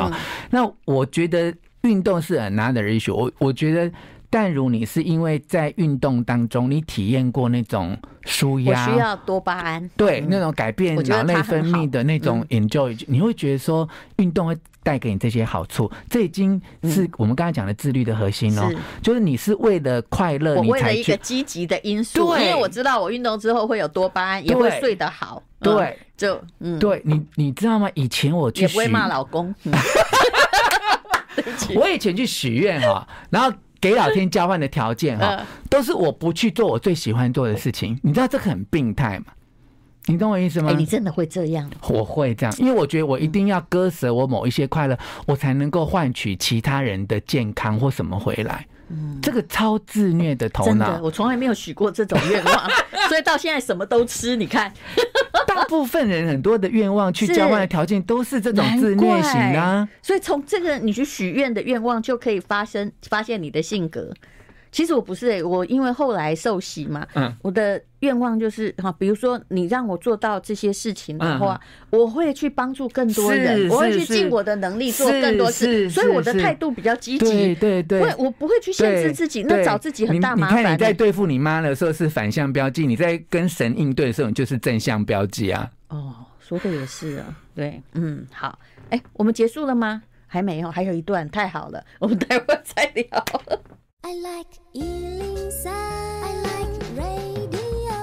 [0.51, 3.13] 那我觉得运动是 another issue。
[3.13, 3.91] 我我觉得，
[4.29, 15.91] 但如你是因为在运动当中，你体验过那种舒压，需要多巴胺，对，那种改变脑内分泌的那种 enjoy，你会觉得说运动会带给你这些好处。
[16.09, 22.37] 这已经是我们刚才讲的自律的核心哦，就是你是为了快乐，你才一个积极的因素。
[22.37, 25.41] 因为我知道我运动之后会有多巴胺，也会睡得好。
[25.59, 27.89] 对，就嗯，对你你知道吗？
[27.93, 29.53] 以前我去也不会骂老公。
[31.75, 37.99] 我以前去许愿哈，然后给老天交换的条件哈，都是我不去做我最喜欢做的事情。
[38.03, 39.25] 你知道这个很病态吗？
[40.05, 40.71] 你懂我意思吗？
[40.71, 41.69] 哎，你真的会这样？
[41.89, 48.65] 我会这样，因为我觉得我一定要割舍我某一些快乐，我才能够换取其他人的健康或什么回来。
[48.89, 52.69] 嗯，这个超自虐的头脑，真的，我从来没有许过这种愿望，
[53.07, 54.35] 所以到现在什么都吃。
[54.35, 54.73] 你看，
[55.47, 64.13] 大部分人很多的愿望去交换的条件都是这种自虐型的，所以从这个你去许愿的愿望就可以发生发现你的性格。
[64.71, 80.59] 其实我不是哎、欸，我因为后来受洗嘛，嗯，我的愿望就是哈，比如说你让我做到这些事情的话，我会去帮助更多人，我会去尽我的能力做更多事，所以我的态度比较积极，对对对，我我不会去限制自己，那找自己很大麻烦。
[80.59, 85.69] 你看你在对付你妈的时候是反向标记，你在跟神应对的时候你就是正向标记啊。
[85.87, 90.03] 哦，说的也是啊，对，嗯，好，哎，我们结束了吗？
[90.27, 93.25] 还没有，还有一段，太好了，我们待会儿再聊。
[94.09, 97.93] I like 103, I like radio。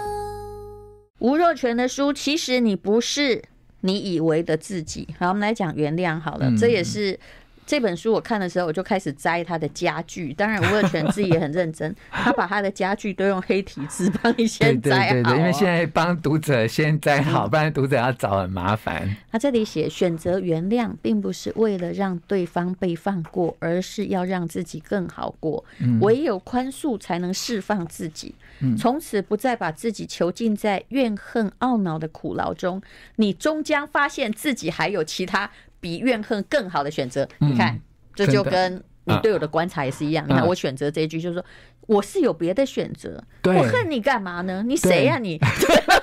[1.19, 3.43] 吴若权的书，其实你不是
[3.81, 5.09] 你以为的自己。
[5.19, 7.19] 好，我们来讲原谅好了，这也是。
[7.67, 10.33] 这本书我看的时候，我就开始摘他的家具。
[10.33, 15.13] 当然，吴乐全自己也很认真，他把他的家具都用黑体字帮你先摘好。
[15.13, 19.17] 对对对，因为现在帮读者先摘好，不然读者要找很麻烦。
[19.33, 25.65] 他这里写：选择原谅，并不是为了让对方被放过，而是要让自己更好过。
[26.01, 28.35] 唯有宽恕，才能释放自己。
[28.79, 32.81] 从此不再把自己囚禁在怨恨、懊恼的苦牢中，
[33.17, 35.51] 你终将发现自己还有其他。
[35.81, 37.81] 比怨恨更好的选择，你看，
[38.15, 40.27] 这就跟你对我的观察也是一样。
[40.29, 41.45] 你看，我选择这一句，就是说
[41.87, 43.23] 我是有别的选择。
[43.45, 44.63] 我恨你干嘛呢？
[44.67, 45.39] 你谁呀你？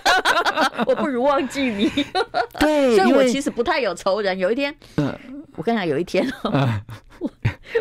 [0.88, 1.90] 我不如忘记你。
[2.60, 4.38] 对， 所以我其实不太有仇人。
[4.38, 4.74] 有一天，
[5.56, 6.26] 我跟你讲，有一天，
[7.20, 7.30] 我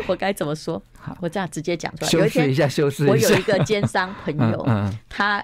[0.07, 0.81] 我该怎么说？
[1.19, 2.09] 我这样直接讲出来。
[2.09, 3.11] 修饰一下，修饰一下。
[3.11, 4.65] 我有一个奸商朋友，
[5.09, 5.43] 他。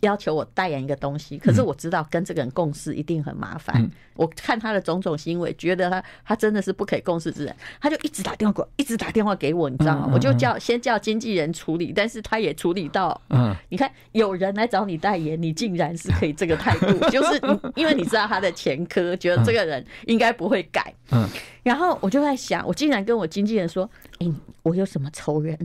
[0.00, 3.80] 要求我代言一个东西，可是我知道跟这个人共事一定很麻烦。
[3.82, 7.56] 嗯、我看他的种种行为，觉得他他真的是不可以共事之人。
[7.80, 10.04] 他就一直打电话给我，一直打电话给我，你知道吗？
[10.06, 13.20] 嗯嗯嗯、我就叫先叫经纪人处理，但是他也处理到。
[13.30, 17.40] 嗯，你看有人来找你代言，你竟然是可以这个态度， 就是
[17.74, 20.94] 因为你知道他的前科，觉得这个人应该不会改。
[21.10, 21.26] 嗯，
[21.62, 23.88] 然后我就在想，我竟然跟我经纪人说
[24.20, 25.58] ：“哎、欸，我有什么仇人？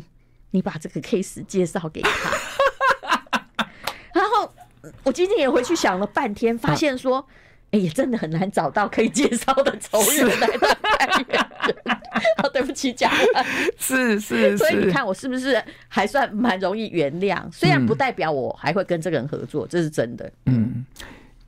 [0.51, 2.09] 你把这个 case 介绍给他。”
[5.03, 7.25] 我今天也回去想了半天，发现说，
[7.71, 11.41] 哎呀，真的很难找到可以介绍的仇人来当代言人。
[12.43, 13.45] 哦，对不起，讲了，
[13.77, 17.41] 是是，所以你看我是不是还算蛮容易原谅？
[17.51, 20.31] 虽然不代表我还会跟这个人合作，这是真的。
[20.45, 20.85] 嗯，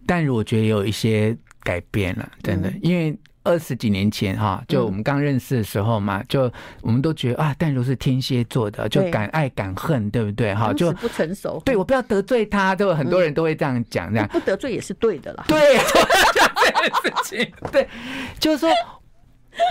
[0.05, 3.17] 但是我觉得有一些改变了，真的，因为。
[3.45, 10.53] 二十几年前哈，就我们刚认识的时候嘛，就我们都觉得啊，淡如是天蝎座的，就敢爱敢恨，对不对？
[10.53, 11.61] 哈，就不成熟。
[11.63, 15.45] 对，我不要得罪他，就很多人都会这样讲，这样不得罪也是对的啦。
[15.47, 15.77] 对，
[16.65, 17.87] 这件事情，对，
[18.39, 18.69] 就是说，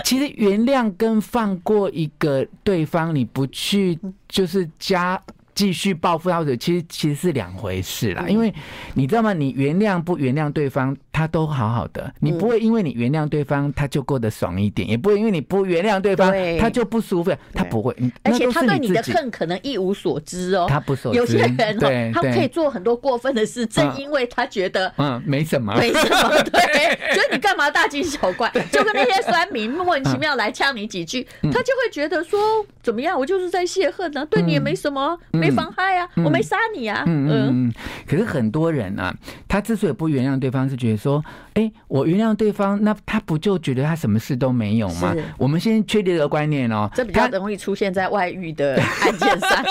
[0.03, 5.21] 其实原谅跟放过一个对方，你不去就是加。
[5.55, 8.25] 继续报复他者，其实其实是两回事啦。
[8.27, 8.53] 因为
[8.93, 9.33] 你知道吗？
[9.33, 12.13] 你原谅不原谅对方，他都好好的。
[12.19, 17.33] 你不会因为你原谅对方，他就过得爽一点；也不会因为你不原谅对方，他就不舒服。
[17.53, 20.65] 他不会，而且他对你的恨可能一无所知哦。
[20.69, 21.17] 他不所知。
[21.17, 26.43] 有些人哦，他可以做很多过分的事，正因为他觉得嗯没什么， 没什么。
[26.43, 26.61] 对，
[27.15, 28.51] 所以你干嘛大惊小怪？
[28.71, 32.39] 就跟那些酸民莫名其妙来呛你几句，他就会觉得说
[32.83, 33.17] 怎么样？
[33.17, 35.17] 我就是在泄恨呢，对你也没什么。
[35.45, 37.03] 没妨害啊，我没杀你啊。
[37.05, 37.73] 嗯嗯，
[38.07, 39.13] 可是很多人啊，
[39.47, 45.13] 他之所以不原谅对方，是觉得说，哎，我原谅对方，那他不就觉得他什么事都没有吗？
[45.37, 49.65] 我们先确立一个观念哦，这比较容易出现在外遇的案件上。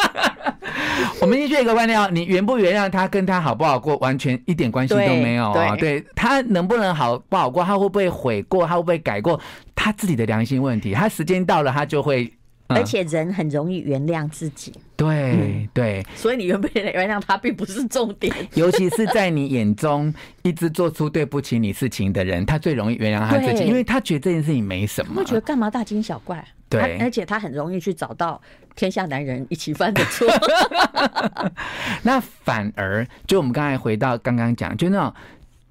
[1.21, 5.75] 我们先确立一个观念哦，你原不原谅他，跟他好不好过，完全一点关系都没有啊。
[5.77, 9.41] 对，他能不能好不好过，他会不会悔过，他会不会改过，
[9.75, 10.93] 他自己的良心问题。
[10.93, 12.33] 他时间到了，他就会。
[12.67, 26.43] 而且人很容易原谅自己，对对，所以你原不原谅他并不是重点， 尤其是在你眼中一直做出对不起你事情的人，他最容易原谅他自己，因为他觉得这件事情没什么，他觉得干嘛大惊小怪？
[26.71, 28.41] 对，而且他很容易去找到
[28.75, 30.27] 天下男人一起犯的错，
[32.03, 35.15] 那反而就我们刚才回到刚刚讲，就那种。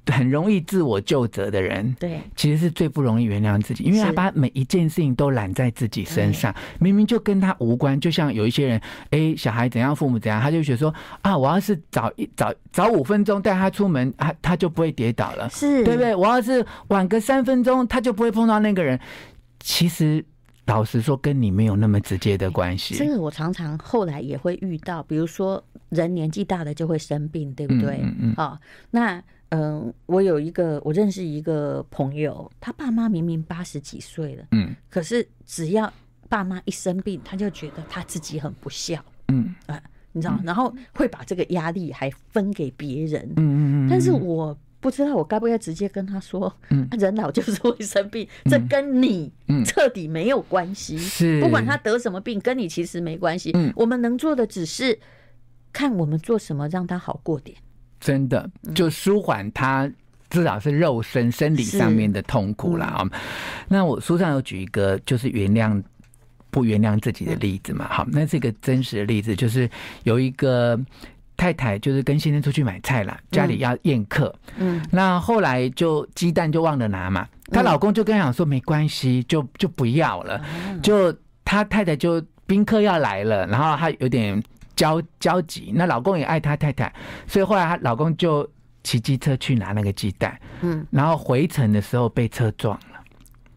[0.08, 8.00] 很容易自我救责的人，对，其实是最不容易原谅自己，因为他把每一件事情都揽在自己身上，明明就跟他无关。
[8.00, 16.14] 就像有一些人，哎，小孩怎样，父母怎样，他就觉得说啊，我要是早一早早五分钟带他出门，他他就不会跌倒了，是对不对？
[16.14, 19.00] 我要是晚个三分钟，他就不会碰到那个人。
[19.60, 20.24] 其实
[20.66, 22.96] 老实说，跟你没有那么直接的关系。
[22.96, 28.00] 这个我常常后来也会遇到，比如说人年纪大了就会生病，对不对？
[28.02, 28.34] 嗯嗯。
[28.36, 28.60] 啊、哦，
[28.92, 29.24] 那
[29.54, 35.92] 嗯、呃，我有一个我认识一个朋友，他爸妈明明八十几岁了，嗯，可是只要
[36.28, 43.90] 爸妈一生病，他就觉得他自己很不孝，嗯啊、呃，你知道，然后会把这个压力还分给别人，嗯嗯嗯。
[43.90, 44.58] 但是我。
[44.84, 49.32] 不知道我该不该直接跟他说，嗯，人老就是会生病，嗯、这跟你
[49.66, 50.98] 彻底没有关系。
[50.98, 53.52] 是、嗯，不管他得什么病，跟你其实没关系。
[53.54, 55.00] 嗯，我们能做的只是
[55.72, 57.58] 看我们做什么让他好过点。
[58.04, 59.90] 真的，就舒缓他
[60.30, 63.00] 至少是肉身生理上面的痛苦啦。
[63.02, 63.12] 嗯、
[63.68, 65.82] 那我书上有举一个，就是原谅
[66.52, 67.88] 不原谅自己的例子嘛。
[67.90, 69.70] 好，那是一个真实的例子，就是
[70.04, 70.80] 有一个。
[71.36, 74.34] 太太就是跟先生出去买菜了，家里要宴客。
[74.58, 80.40] 嗯，那后来就鸡蛋就忘了拿嘛，她老公就跟她讲说没关系，就就不要了。
[80.84, 81.12] 就
[81.44, 84.42] 她太太就宾客要来了，然后她有点
[84.84, 86.94] 焦焦急，那老公也爱他太太，
[87.26, 88.46] 所以后来她老公就
[88.84, 90.38] 骑机车去拿那个鸡蛋。
[90.60, 93.02] 嗯，然后回程的时候被车撞了。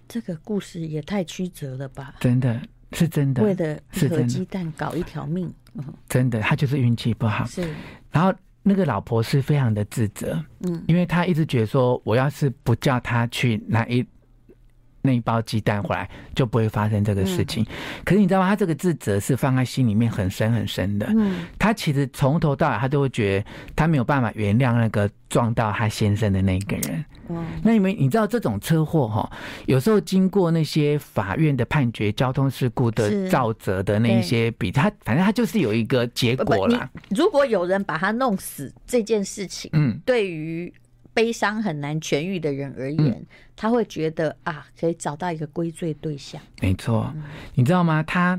[0.06, 2.14] 这个故事也太曲折了吧？
[2.20, 2.60] 真的
[2.92, 5.52] 是真的，为了一盒鸡蛋搞一条命。
[6.08, 7.44] 真的，他就是运气不好。
[7.44, 7.68] 是，
[8.12, 14.06] 然后那个老婆是非常的自责，嗯，因为她一直觉得说，我要是不叫他去拿一
[15.06, 17.62] 那一包鸡蛋回来，就不会发生这个事情。
[17.64, 17.66] 嗯、
[18.04, 18.48] 可是你知道吗？
[18.48, 21.06] 他这个自责是放在心里面很深很深的。
[21.16, 27.04] 嗯，他其实从头到尾，他都会觉得他没有办法原谅那个撞到他先生的那个人。
[27.28, 29.30] 嗯，那你们你知道这种车祸哈，
[29.66, 36.90] 有时候经过那些法院的判决、交通事故的造责的那一些比，他反正他就是有一个结果啦。
[37.10, 40.72] 如果有人把他弄死这件事情，嗯，对于。
[41.16, 46.38] 悲伤很难痊愈的人而言，嗯、他会觉得啊，可以找到一个归罪对象。
[46.60, 47.22] 没错，嗯、
[47.54, 48.02] 你知道吗？
[48.02, 48.38] 他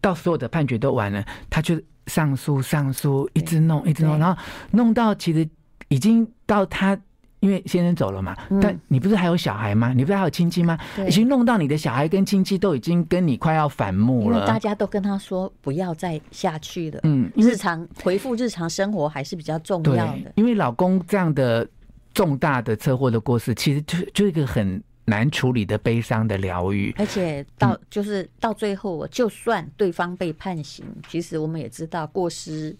[0.00, 5.46] 到所有的判决都完了，他就上诉、上诉，一直弄、一直弄，然后弄到其实
[5.88, 6.98] 已经到他，
[7.40, 8.34] 因为先生走了嘛。
[8.48, 9.92] 嗯、但你不是还有小孩吗？
[9.94, 10.78] 你不是还有亲戚吗？
[11.06, 14.46] 已经弄到你的小孩跟亲戚都已经跟你快要反目了。
[14.46, 17.00] 大家都跟他说不要再下去了。
[17.02, 20.32] 嗯，日常回复日常生活还是比较重要的。
[20.36, 21.68] 因为老公这样的。
[22.14, 32.74] 重大的车祸的过失，其实就就一个很难处理的悲伤的疗愈，而且到就是到最后，就算对方被判刑，其实我们也知道过失。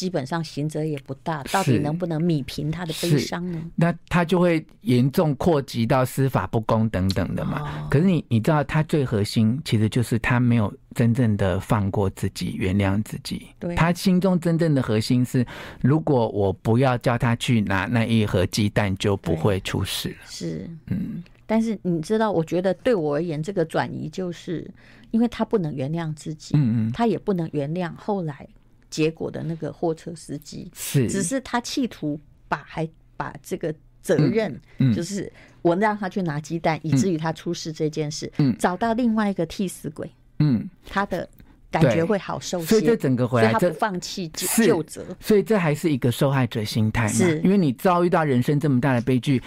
[0.00, 3.62] 基本上刑责也不大，到底能不能米平他的悲伤呢？
[3.76, 7.60] 那他就会严重扩及到司法不公等等的嘛。
[7.60, 13.48] 哦、可是你你知道，他最核心其实就是他没有真正的放过自己，原谅自己。
[13.58, 15.46] 对，他心中真正的核心是：
[15.82, 20.16] 如果我不要叫他去拿那一盒鸡蛋，就不会出事。
[20.24, 21.22] 是，嗯。
[21.44, 24.66] 但是你知道，我觉得对我而言，这个转移就是
[25.10, 28.48] 因为他不能原谅自己，嗯嗯，他也不能原谅后来。
[28.90, 33.72] 结果的那个货车司机是，只是他企图把还把这个
[34.02, 34.60] 责任，
[34.94, 35.32] 就是
[35.62, 40.10] 我让他去拿鸡蛋，以至于他出事这件事，嗯找到另外一个替死鬼，
[40.40, 41.28] 嗯，他的
[41.70, 42.66] 感觉会好受些。
[42.66, 47.12] 所以这整个回来，他不放弃救责，所以这还是一个受害者心态嘛？
[47.12, 49.40] 是，因为你遭遇到人生这么大的悲剧。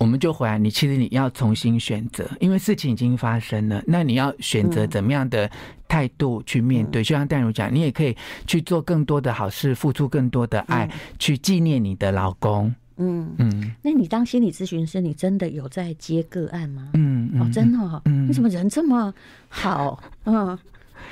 [0.00, 3.82] 我们就回来，你其实你要重新选择，因为事情已经发生了。
[3.86, 5.48] 那你要选择怎么样的
[5.86, 7.02] 态度去面对？
[7.02, 12.74] 嗯、就像戴如讲，你也可以去做更多的好事，付出更多的爱，嗯、去纪念你的老公。
[12.96, 13.50] 嗯嗯。
[13.60, 16.88] 嗯，那你当心理咨询师，你真的有在接个案吗？
[16.94, 18.00] 嗯，嗯哦，真的、哦。
[18.06, 18.26] 嗯。
[18.26, 19.12] 为什么人这么
[19.50, 20.02] 好？
[20.24, 20.58] 嗯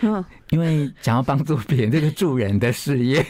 [0.01, 0.25] 嗯。
[0.49, 3.23] 因为想要帮助别人，这个助人的事业。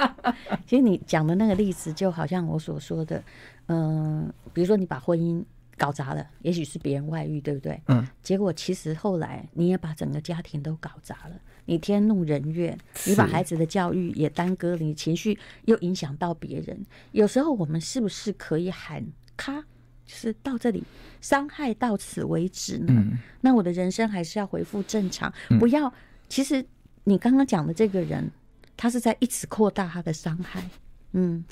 [0.66, 3.22] 其实你讲的那个例子，就好像我所说的。
[3.66, 5.44] 嗯，比如说你把婚姻
[5.76, 7.82] 搞砸了，也许是别人外遇，对不对？
[7.88, 8.06] 嗯。
[8.22, 16.86] 结果其实后来你也把整个家庭都搞砸了，你天怒人怨，你把孩子的教育也耽搁了，你情绪又影响到别人。
[17.10, 19.04] 有时候我们是不是可以喊
[19.36, 19.60] 咔，
[20.06, 20.84] 就是到这里，
[21.20, 22.86] 伤害到此为止呢？
[22.88, 23.18] 嗯。
[23.40, 25.92] 那我的人生还是要恢复正常，不要。
[26.28, 26.64] 其实
[27.02, 28.30] 你刚刚讲的这个人，
[28.76, 30.70] 他是在一直扩大他的伤害。
[31.12, 31.44] 嗯。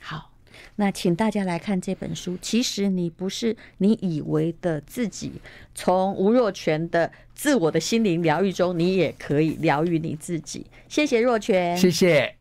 [0.00, 0.32] 好。
[0.76, 2.38] 那请大家来看这本书。
[2.40, 5.32] 其实你不是你以为的自己。
[5.74, 10.66] 从吴若权的自我的心灵疗愈中，你也可以疗愈你自己。
[10.88, 12.34] 谢谢若泉，谢谢。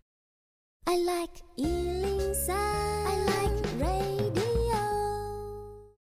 [0.86, 2.76] I like